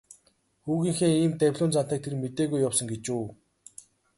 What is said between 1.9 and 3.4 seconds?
тэр мэдээгүй явсан гэж үү.